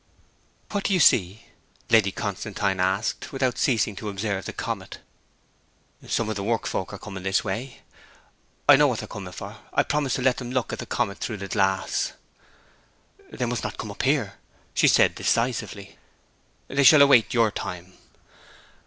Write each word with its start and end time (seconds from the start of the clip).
'What 0.71 0.85
do 0.85 0.95
you 0.95 0.99
see?' 0.99 1.45
Lady 1.91 2.11
Constantine 2.11 2.79
asked, 2.79 3.31
without 3.31 3.59
ceasing 3.59 3.95
to 3.97 4.09
observe 4.09 4.45
the 4.45 4.51
comet. 4.51 4.97
'Some 6.07 6.27
of 6.27 6.35
the 6.35 6.41
work 6.43 6.65
folk 6.65 6.91
are 6.91 6.97
coming 6.97 7.21
this 7.21 7.43
way. 7.43 7.81
I 8.67 8.77
know 8.77 8.87
what 8.87 8.97
they 8.97 9.03
are 9.03 9.07
coming 9.07 9.31
for, 9.31 9.59
I 9.71 9.83
promised 9.83 10.15
to 10.15 10.23
let 10.23 10.37
them 10.37 10.49
look 10.49 10.73
at 10.73 10.79
the 10.79 10.87
comet 10.87 11.19
through 11.19 11.37
the 11.37 11.47
glass.' 11.47 12.13
'They 13.29 13.45
must 13.45 13.63
not 13.63 13.77
come 13.77 13.91
up 13.91 14.01
here,' 14.01 14.39
she 14.73 14.87
said 14.87 15.13
decisively. 15.13 15.99
'They 16.67 16.81
shall 16.83 17.03
await 17.03 17.35
your 17.35 17.51
time.' 17.51 17.93